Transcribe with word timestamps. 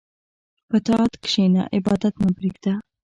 په 0.69 0.77
طاعت 0.87 1.13
کښېنه، 1.23 1.61
عبادت 1.77 2.13
مه 2.21 2.29
پرېږده. 2.37 2.73